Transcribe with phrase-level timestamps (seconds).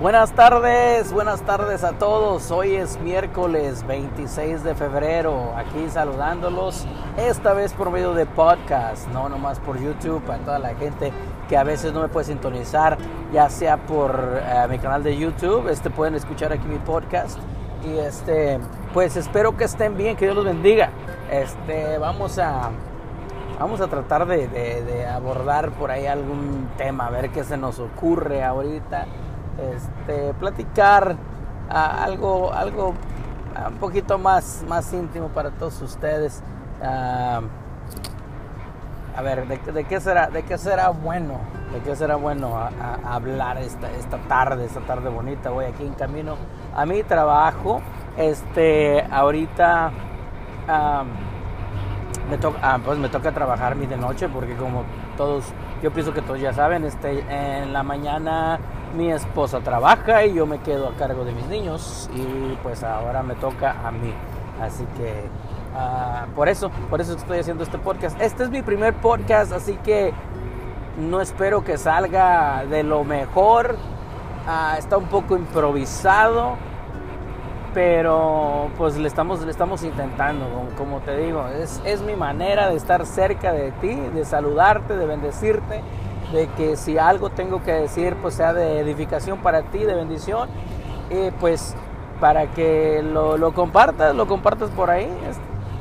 [0.00, 2.52] Buenas tardes, buenas tardes a todos.
[2.52, 6.86] Hoy es miércoles 26 de febrero, aquí saludándolos,
[7.16, 11.12] esta vez por medio de podcast, no nomás por YouTube, para toda la gente
[11.48, 12.96] que a veces no me puede sintonizar,
[13.32, 17.36] ya sea por eh, mi canal de YouTube, este pueden escuchar aquí mi podcast
[17.84, 18.60] y este,
[18.94, 20.90] pues espero que estén bien, que Dios los bendiga.
[21.28, 22.70] Este, vamos a
[23.58, 27.80] vamos a tratar de, de abordar por ahí algún tema, a ver qué se nos
[27.80, 29.06] ocurre ahorita
[29.58, 31.16] este, platicar
[31.68, 32.94] ah, algo, algo
[33.54, 36.42] ah, un poquito más, más íntimo para todos ustedes.
[36.82, 37.42] Ah,
[39.16, 41.40] a ver, ¿de, qué será, ¿de qué será bueno?
[41.72, 42.56] ¿De qué será bueno
[43.04, 45.50] hablar esta, esta tarde, esta tarde bonita?
[45.50, 46.36] Voy aquí en camino
[46.72, 47.82] a mi trabajo.
[48.16, 49.90] Este, ahorita
[52.30, 54.84] me, toca, pues me toca trabajar mi de noche porque como
[55.16, 55.46] todos,
[55.82, 58.60] yo pienso que todos ya saben, este, en la mañana
[58.96, 63.22] mi esposa trabaja y yo me quedo a cargo de mis niños y pues ahora
[63.22, 64.12] me toca a mí.
[64.60, 65.24] Así que
[65.74, 68.20] ah, por eso, por eso estoy haciendo este podcast.
[68.20, 70.12] Este es mi primer podcast, así que
[70.98, 73.76] no espero que salga de lo mejor.
[74.46, 76.56] Ah, está un poco improvisado,
[77.74, 82.76] pero pues le estamos, le estamos intentando, como, te digo, es, es mi manera de
[82.76, 85.82] estar cerca de ti, de saludarte, de bendecirte
[86.32, 90.48] de que si algo tengo que decir, pues sea de edificación para ti, de bendición,
[91.40, 91.74] pues
[92.20, 95.08] para que lo, compartas, lo compartas por ahí.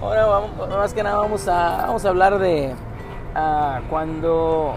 [0.00, 2.74] Ahora, vamos, más que nada, vamos a, vamos a hablar de
[3.34, 4.76] ah, cuando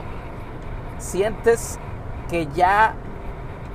[0.97, 1.78] sientes
[2.30, 2.94] que ya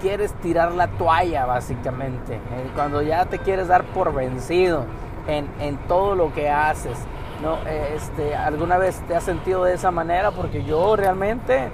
[0.01, 4.85] quieres tirar la toalla, básicamente, eh, cuando ya te quieres dar por vencido
[5.27, 6.99] en, en todo lo que haces
[7.45, 7.59] ¿no?
[7.69, 10.31] Este, ¿Alguna vez te has sentido de esa manera?
[10.31, 11.69] Porque yo realmente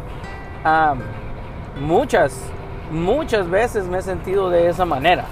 [1.80, 2.38] muchas,
[2.90, 5.24] muchas veces me he sentido de esa manera.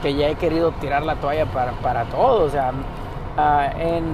[0.00, 2.44] que ya he querido tirar la toalla para, para todo.
[2.44, 2.72] O sea,
[3.78, 4.04] en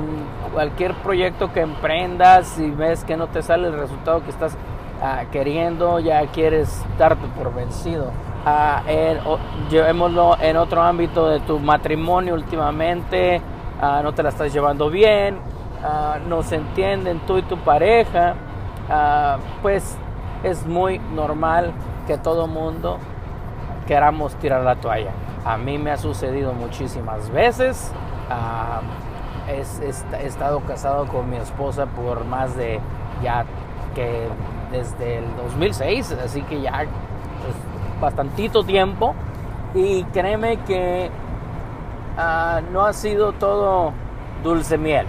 [0.52, 4.56] cualquier proyecto que emprendas y ves que no te sale el resultado que estás
[5.30, 8.10] queriendo, ya quieres darte por vencido.
[9.70, 13.42] llevémoslo en otro ámbito de tu matrimonio últimamente
[13.80, 15.38] Ah, no te la estás llevando bien,
[15.82, 18.34] ah, no se entienden tú y tu pareja,
[18.88, 19.96] ah, pues
[20.42, 21.72] es muy normal
[22.06, 22.98] que todo mundo
[23.86, 25.10] queramos tirar la toalla.
[25.44, 27.92] A mí me ha sucedido muchísimas veces.
[29.48, 32.80] he estado casado con mi esposa por más de
[33.22, 33.44] ya
[33.94, 34.28] que
[34.70, 36.72] desde el 2006, así que ya
[37.42, 37.54] pues,
[38.00, 39.14] bastantito tiempo.
[39.74, 41.10] Y créeme que
[42.16, 43.92] Ah, no ha sido todo
[44.42, 45.06] dulce miel.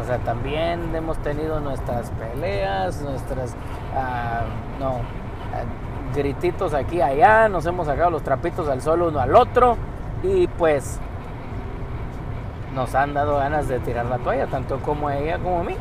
[0.00, 3.56] O sea, también hemos tenido nuestras peleas, nuestras,
[3.96, 4.42] ah,
[4.78, 4.90] no,
[5.52, 9.76] ah, grititos aquí allá, nos hemos sacado los trapitos al sol uno al otro
[10.22, 11.00] y pues
[12.74, 15.76] nos han dado ganas de tirar la toalla, tanto como ella como a mí.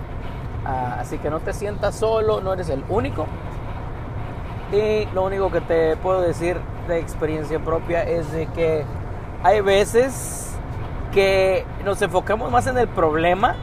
[0.66, 3.28] así que no te sientas solo, no eres el único.
[4.72, 8.84] Y lo único que te puedo decir de experiencia propia es de que
[9.44, 10.45] hay veces
[11.16, 13.56] que nos enfocamos más en el problema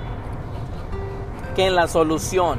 [1.54, 2.58] que en la solución.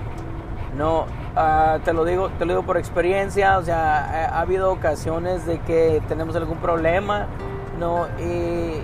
[0.77, 5.47] No, ah, te lo digo, te lo digo por experiencia, o sea, ha, habido ocasiones
[5.47, 7.25] de que tenemos algún problema,
[7.79, 8.83] no, y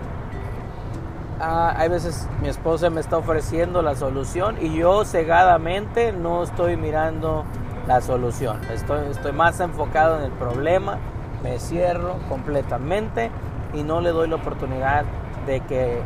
[1.40, 6.76] ah, hay veces mi esposa me está ofreciendo la solución y yo cegadamente no estoy
[6.76, 7.46] mirando
[7.86, 8.60] la solución.
[8.74, 10.98] Estoy, estoy más enfocado en el problema,
[11.44, 13.30] me cierro completamente
[13.76, 15.06] y no le doy la oportunidad
[15.50, 16.00] de que,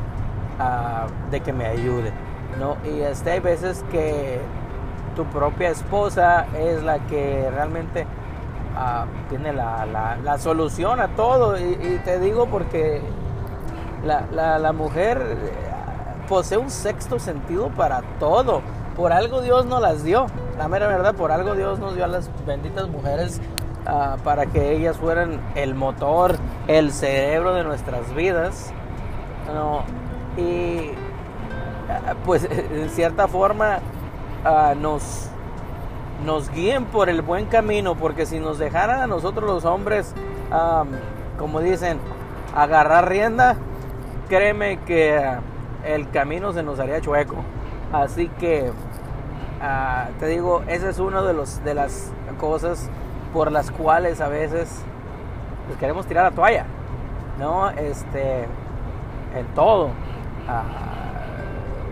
[0.58, 2.14] ah, de que me ayude.
[2.60, 2.78] ¿no?
[2.90, 4.40] Y este, hay veces que
[5.16, 8.06] tu propia esposa es la que realmente
[8.78, 9.86] ah, tiene la,
[10.24, 11.58] la, solución a todo.
[11.60, 13.02] Y, te digo porque
[14.06, 15.52] la, la, mujer eh,
[16.30, 18.62] posee un sexto sentido para todo.
[18.96, 20.28] Por algo Dios nos las dio.
[20.58, 23.42] La mera verdad, por algo Dios nos dio a las benditas mujeres
[23.86, 26.38] ah, para que ellas fueran el motor,
[26.68, 28.74] el cerebro de nuestras vidas.
[29.52, 29.84] ¿No?
[30.38, 30.92] Y
[31.90, 33.80] ah, pues en cierta forma
[34.44, 35.30] ah, nos,
[36.26, 40.14] nos guíen por el buen camino, porque si nos dejaran a nosotros los hombres,
[41.40, 41.98] como dicen,
[42.56, 43.56] agarrar rienda,
[44.30, 45.20] créeme que
[45.84, 47.38] el camino se nos haría chueco.
[47.92, 48.72] Así que
[49.62, 52.90] ah, te digo, esa es una de, los, de las cosas
[53.34, 54.70] por las cuales a veces
[55.68, 56.66] pues, queremos tirar la toalla.
[57.40, 57.70] ¿no?
[57.72, 58.46] Este,
[59.36, 59.90] en todo.
[60.48, 60.64] Ah,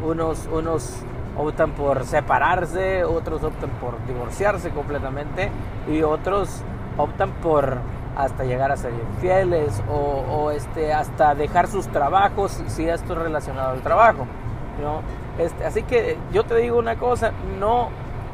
[0.03, 1.03] unos, unos
[1.37, 5.49] optan por separarse, otros optan por divorciarse completamente
[5.87, 6.61] y otros
[6.97, 7.77] optan por
[8.17, 13.71] hasta llegar a ser infieles o, este, hasta dejar sus trabajos si esto es relacionado
[13.71, 14.27] al trabajo.
[14.81, 15.01] ¿no?
[15.41, 17.89] Este, así que yo te digo una cosa, no,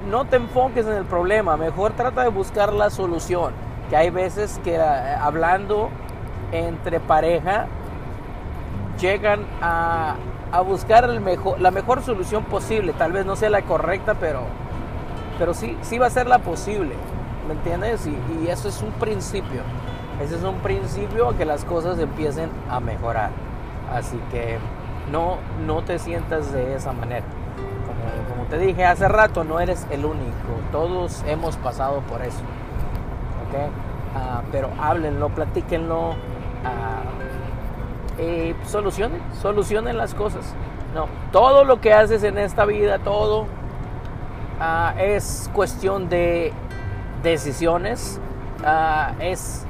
[0.10, 3.54] no te enfoques en el problema, mejor trata de buscar la solución.
[3.90, 5.90] Que hay veces que eh, hablando
[6.52, 7.68] entre pareja
[9.00, 10.16] llegan a,
[10.52, 12.94] a buscar la mejor solución posible.
[12.94, 14.42] Tal vez no sea la correcta, pero,
[15.38, 16.94] pero sí, sí va a ser la posible.
[17.48, 18.08] ¿Me entiendes?
[18.08, 19.62] Y, eso es un principio.
[20.22, 23.30] Ese es un principio a que las cosas empiecen a mejorar.
[23.94, 24.58] Así que
[25.12, 27.26] no, no te sientas de esa manera.
[28.30, 30.34] Como, te dije hace rato, no eres el único.
[30.72, 32.40] Todos hemos pasado por eso.
[33.48, 33.70] ¿okay?
[34.16, 36.12] Ah, pero háblenlo, platíquenlo.
[36.12, 36.97] Uh,
[38.20, 40.54] y solucionen, las cosas.
[40.96, 43.46] No, todo lo que haces en esta vida, todo
[44.60, 46.54] ah, es cuestión de
[47.24, 48.20] decisiones.
[49.20, 49.66] es,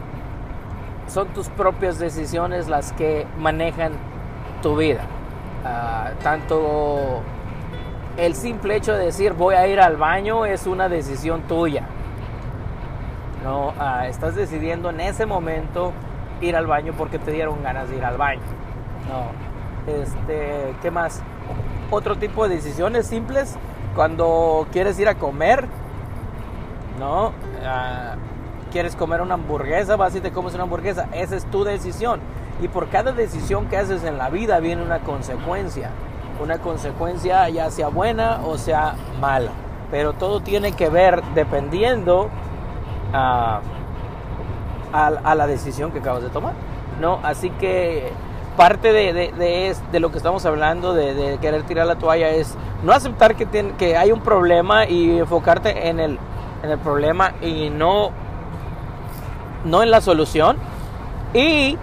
[1.07, 3.93] son tus propias decisiones las que manejan
[4.61, 5.01] tu vida.
[5.65, 7.21] Ah, tanto
[8.17, 11.83] el simple hecho de decir voy a ir al baño es una decisión tuya.
[13.43, 15.93] No, ah, estás decidiendo en ese momento
[16.41, 18.41] ir al baño porque te dieron ganas de ir al baño.
[19.07, 21.21] No, este, ¿qué más?
[21.89, 23.55] Otro tipo de decisiones simples
[23.95, 25.65] cuando quieres ir a comer,
[26.99, 27.31] ¿no?
[27.65, 28.15] Ah,
[28.71, 32.19] quieres comer una hamburguesa, vas y te comes una hamburguesa, esa es tu decisión.
[32.61, 35.91] Y por cada decisión que haces en la vida viene una consecuencia.
[36.41, 39.51] Una consecuencia ya sea buena o sea mala.
[39.89, 42.29] Pero todo tiene que ver dependiendo
[45.05, 46.53] a, la decisión que acabas de tomar.
[46.99, 47.19] ¿no?
[47.23, 48.11] Así que
[48.55, 53.35] parte de, de, lo que estamos hablando, de, querer tirar la toalla, es no aceptar
[53.35, 53.45] que,
[53.77, 56.19] que hay un problema y enfocarte en el,
[56.63, 58.11] en el problema y no,
[59.65, 60.57] no en la solución.
[61.33, 61.77] Y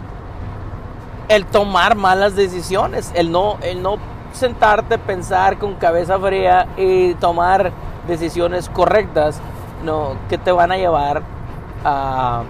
[1.28, 3.98] el tomar malas decisiones, el no, el no
[4.32, 7.72] sentarte, pensar con cabeza fría y tomar
[8.06, 9.40] decisiones correctas,
[9.84, 11.22] no, que te van a llevar
[11.84, 12.42] a,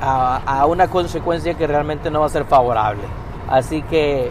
[0.00, 3.02] a, una consecuencia que realmente no va a ser favorable.
[3.48, 4.30] Así que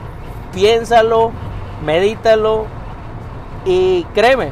[0.54, 1.32] piénsalo,
[1.84, 2.66] medítalo
[3.66, 4.52] y créeme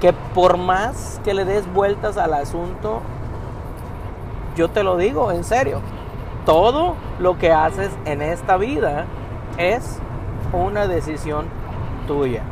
[0.00, 3.02] que por más que le des vueltas al asunto,
[4.56, 5.80] yo te lo digo en serio,
[6.44, 9.06] todo lo que haces en esta vida
[9.56, 9.98] es
[10.52, 11.46] una decisión
[12.06, 12.42] tuya.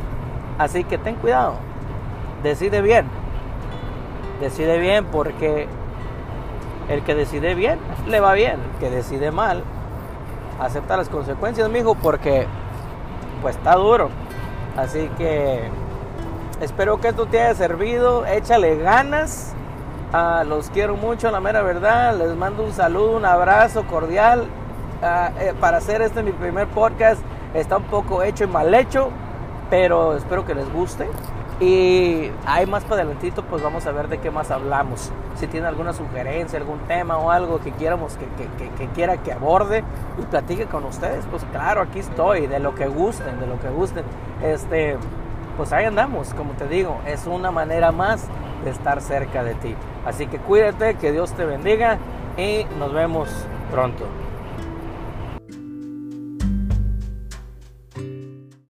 [0.57, 1.55] Así que ten cuidado,
[2.43, 3.05] decide bien,
[4.39, 5.67] decide bien porque
[6.89, 9.63] el que decide bien le va bien, el que decide mal
[10.59, 12.47] acepta las consecuencias, mijo, porque
[13.41, 14.09] pues está duro.
[14.75, 15.69] Así que
[16.61, 19.53] espero que esto te haya servido, échale ganas
[20.13, 22.15] Ah, los quiero mucho, la mera verdad.
[22.17, 24.47] Les mando un saludo, un abrazo cordial.
[25.03, 27.21] Ah, eh, para hacer este mi primer podcast
[27.53, 29.09] está un poco hecho y mal hecho,
[29.69, 31.09] pero espero que les guste.
[31.59, 35.11] Y hay más para adelantito, pues vamos a ver de qué más hablamos.
[35.35, 38.25] Si tiene alguna sugerencia, algún tema o algo que quieramos que,
[38.59, 39.83] que, que, quiera que aborde
[40.19, 43.69] y platique con ustedes, pues claro, aquí estoy, de lo que gusten, de lo que
[43.69, 44.05] gusten.
[44.43, 44.97] Este,
[45.57, 48.27] pues ahí andamos, como te digo, es una manera más
[48.63, 49.75] de estar cerca de ti.
[50.05, 51.97] Así que cuídate, que Dios te bendiga
[52.37, 53.29] y nos vemos
[53.71, 54.05] pronto.